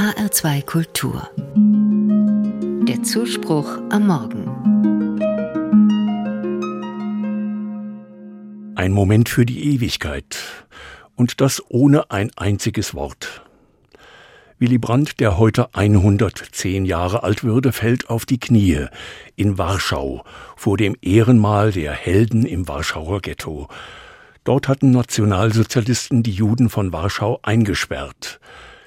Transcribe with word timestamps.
HR2 0.00 0.64
Kultur. 0.64 1.28
Der 2.88 3.02
Zuspruch 3.02 3.68
am 3.90 4.06
Morgen. 4.06 4.46
Ein 8.76 8.92
Moment 8.92 9.28
für 9.28 9.44
die 9.44 9.74
Ewigkeit. 9.74 10.38
Und 11.16 11.42
das 11.42 11.62
ohne 11.68 12.10
ein 12.10 12.30
einziges 12.36 12.94
Wort. 12.94 13.42
Willy 14.58 14.78
Brandt, 14.78 15.20
der 15.20 15.36
heute 15.36 15.74
110 15.74 16.86
Jahre 16.86 17.22
alt 17.22 17.44
würde, 17.44 17.70
fällt 17.70 18.08
auf 18.08 18.24
die 18.24 18.40
Knie 18.40 18.86
in 19.36 19.58
Warschau 19.58 20.24
vor 20.56 20.78
dem 20.78 20.96
Ehrenmal 21.02 21.72
der 21.72 21.92
Helden 21.92 22.46
im 22.46 22.66
Warschauer 22.66 23.20
Ghetto. 23.20 23.68
Dort 24.44 24.66
hatten 24.66 24.92
Nationalsozialisten 24.92 26.22
die 26.22 26.32
Juden 26.32 26.70
von 26.70 26.90
Warschau 26.90 27.38
eingesperrt. 27.42 28.40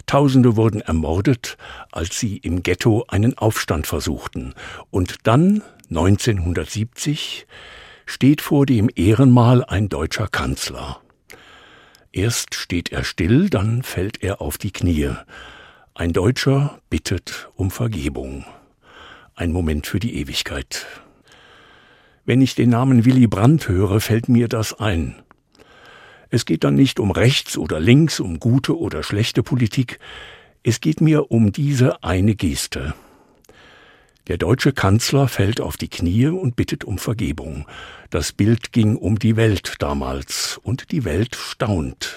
Tausende 0.06 0.56
wurden 0.56 0.82
ermordet, 0.82 1.58
als 1.92 2.20
sie 2.20 2.38
im 2.38 2.64
Ghetto 2.64 3.06
einen 3.08 3.38
Aufstand 3.38 3.88
versuchten. 3.88 4.54
Und 4.92 5.18
dann, 5.24 5.64
1970, 5.90 7.48
steht 8.06 8.42
vor 8.42 8.66
dem 8.66 8.90
Ehrenmal 8.96 9.64
ein 9.64 9.90
deutscher 9.90 10.28
Kanzler. 10.28 11.00
Erst 12.12 12.54
steht 12.54 12.92
er 12.92 13.04
still, 13.04 13.50
dann 13.50 13.82
fällt 13.82 14.22
er 14.22 14.42
auf 14.42 14.58
die 14.58 14.72
Knie. 14.72 15.12
Ein 15.96 16.14
Deutscher 16.14 16.80
bittet 16.90 17.50
um 17.56 17.72
Vergebung. 17.72 18.46
Ein 19.36 19.52
Moment 19.52 19.88
für 19.88 20.00
die 20.00 20.16
Ewigkeit. 20.18 20.86
Wenn 22.26 22.42
ich 22.42 22.56
den 22.56 22.70
Namen 22.70 23.06
Willy 23.06 23.28
Brandt 23.28 23.68
höre, 23.68 24.00
fällt 24.00 24.30
mir 24.30 24.48
das 24.48 24.80
ein. 24.80 25.16
Es 26.34 26.46
geht 26.46 26.64
dann 26.64 26.74
nicht 26.74 27.00
um 27.00 27.12
rechts 27.12 27.60
oder 27.60 27.80
links, 27.80 28.20
um 28.20 28.40
gute 28.40 28.76
oder 28.76 29.04
schlechte 29.04 29.44
Politik, 29.44 30.00
es 30.64 30.82
geht 30.82 31.00
mir 31.00 31.30
um 31.30 31.52
diese 31.52 32.04
eine 32.04 32.34
Geste. 32.34 32.96
Der 34.26 34.38
deutsche 34.38 34.74
Kanzler 34.74 35.28
fällt 35.28 35.62
auf 35.62 35.78
die 35.78 35.90
Knie 35.90 36.30
und 36.30 36.56
bittet 36.56 36.86
um 36.86 36.98
Vergebung. 36.98 37.68
Das 38.10 38.32
Bild 38.32 38.72
ging 38.72 38.96
um 38.96 39.20
die 39.20 39.36
Welt 39.36 39.76
damals, 39.78 40.60
und 40.64 40.92
die 40.92 41.06
Welt 41.06 41.36
staunt. 41.36 42.16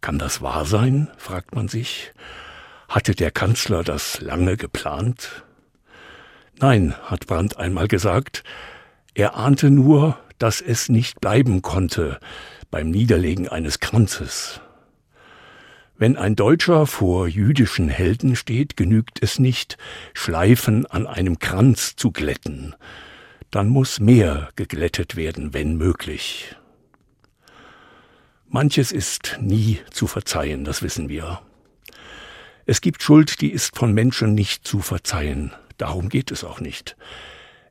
Kann 0.00 0.20
das 0.20 0.40
wahr 0.40 0.64
sein? 0.64 1.08
fragt 1.16 1.56
man 1.56 1.66
sich. 1.66 2.12
Hatte 2.88 3.16
der 3.16 3.32
Kanzler 3.32 3.82
das 3.82 4.20
lange 4.20 4.56
geplant? 4.56 5.44
Nein, 6.60 6.94
hat 7.02 7.26
Brandt 7.26 7.56
einmal 7.56 7.88
gesagt, 7.88 8.44
er 9.14 9.34
ahnte 9.34 9.72
nur, 9.72 10.16
dass 10.38 10.60
es 10.60 10.88
nicht 10.88 11.20
bleiben 11.20 11.62
konnte 11.62 12.20
beim 12.70 12.90
Niederlegen 12.90 13.48
eines 13.48 13.80
Kranzes. 13.80 14.60
Wenn 15.96 16.16
ein 16.16 16.36
Deutscher 16.36 16.86
vor 16.86 17.26
jüdischen 17.26 17.88
Helden 17.88 18.36
steht, 18.36 18.76
genügt 18.76 19.22
es 19.22 19.38
nicht, 19.38 19.78
Schleifen 20.14 20.86
an 20.86 21.06
einem 21.06 21.40
Kranz 21.40 21.96
zu 21.96 22.12
glätten. 22.12 22.74
Dann 23.50 23.68
muss 23.68 23.98
mehr 23.98 24.50
geglättet 24.54 25.16
werden, 25.16 25.54
wenn 25.54 25.76
möglich. 25.76 26.54
Manches 28.46 28.92
ist 28.92 29.38
nie 29.40 29.80
zu 29.90 30.06
verzeihen, 30.06 30.64
das 30.64 30.82
wissen 30.82 31.08
wir. 31.08 31.40
Es 32.64 32.80
gibt 32.80 33.02
Schuld, 33.02 33.40
die 33.40 33.50
ist 33.50 33.76
von 33.76 33.92
Menschen 33.92 34.34
nicht 34.34 34.66
zu 34.66 34.80
verzeihen. 34.80 35.52
Darum 35.78 36.08
geht 36.08 36.30
es 36.30 36.44
auch 36.44 36.60
nicht. 36.60 36.96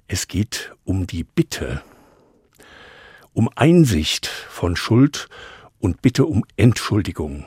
Es 0.08 0.28
geht 0.28 0.73
um 0.84 1.08
die 1.08 1.23
Bitte, 1.23 1.81
um 3.38 3.52
Einsicht 3.55 4.25
von 4.25 4.75
Schuld 4.75 5.30
und 5.77 6.02
Bitte 6.02 6.25
um 6.25 6.43
Entschuldigung. 6.55 7.45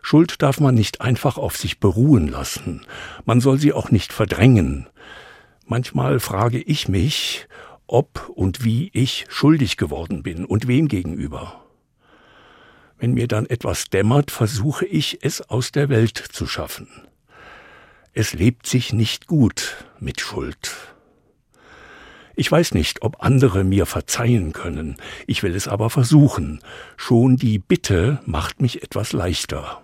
Schuld 0.00 0.40
darf 0.40 0.60
man 0.60 0.74
nicht 0.74 1.02
einfach 1.02 1.36
auf 1.36 1.58
sich 1.58 1.78
beruhen 1.78 2.26
lassen. 2.26 2.86
Man 3.26 3.42
soll 3.42 3.58
sie 3.58 3.74
auch 3.74 3.90
nicht 3.90 4.14
verdrängen. 4.14 4.86
Manchmal 5.66 6.20
frage 6.20 6.58
ich 6.58 6.88
mich, 6.88 7.48
ob 7.86 8.30
und 8.34 8.64
wie 8.64 8.88
ich 8.94 9.26
schuldig 9.28 9.76
geworden 9.76 10.22
bin 10.22 10.46
und 10.46 10.66
wem 10.66 10.88
gegenüber. 10.88 11.62
Wenn 12.96 13.12
mir 13.12 13.28
dann 13.28 13.44
etwas 13.44 13.90
dämmert, 13.90 14.30
versuche 14.30 14.86
ich 14.86 15.18
es 15.22 15.42
aus 15.42 15.70
der 15.70 15.90
Welt 15.90 16.16
zu 16.16 16.46
schaffen. 16.46 16.88
Es 18.14 18.32
lebt 18.32 18.66
sich 18.66 18.94
nicht 18.94 19.26
gut 19.26 19.84
mit 20.00 20.22
Schuld. 20.22 20.95
Ich 22.38 22.52
weiß 22.52 22.74
nicht, 22.74 23.00
ob 23.00 23.24
andere 23.24 23.64
mir 23.64 23.86
verzeihen 23.86 24.52
können, 24.52 24.96
ich 25.26 25.42
will 25.42 25.54
es 25.56 25.68
aber 25.68 25.88
versuchen. 25.88 26.60
Schon 26.98 27.36
die 27.36 27.58
Bitte 27.58 28.20
macht 28.26 28.60
mich 28.60 28.82
etwas 28.82 29.14
leichter. 29.14 29.80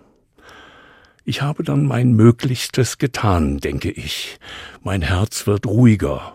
Ich 1.25 1.41
habe 1.41 1.63
dann 1.63 1.85
mein 1.85 2.11
Möglichstes 2.11 2.99
getan, 2.99 3.57
denke 3.57 3.89
ich. 3.89 4.37
Mein 4.83 5.01
Herz 5.01 5.47
wird 5.47 5.65
ruhiger, 5.65 6.33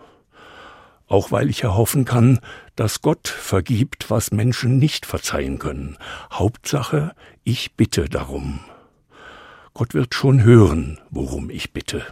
auch 1.07 1.31
weil 1.31 1.49
ich 1.49 1.63
erhoffen 1.63 2.03
kann, 2.03 2.39
dass 2.75 3.01
Gott 3.01 3.29
vergibt, 3.29 4.09
was 4.09 4.31
Menschen 4.31 4.77
nicht 4.77 5.05
verzeihen 5.05 5.57
können. 5.57 5.97
Hauptsache, 6.33 7.15
ich 7.45 7.77
bitte 7.77 8.09
darum. 8.09 8.59
Gott 9.73 9.93
wird 9.93 10.13
schon 10.13 10.43
hören, 10.43 10.99
worum 11.11 11.49
ich 11.49 11.71
bitte. 11.71 12.05